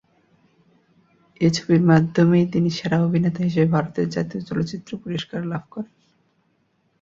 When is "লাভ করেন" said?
5.51-5.93